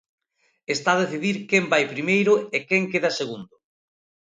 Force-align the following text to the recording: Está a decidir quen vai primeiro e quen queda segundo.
Está 0.75 0.89
a 0.93 1.01
decidir 1.03 1.35
quen 1.49 1.63
vai 1.71 1.83
primeiro 1.93 2.33
e 2.55 2.57
quen 2.69 2.81
queda 2.91 3.15
segundo. 3.19 3.53